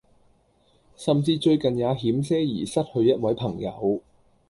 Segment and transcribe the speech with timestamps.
[0.95, 4.01] 甚至最近也險些兒失去一位朋友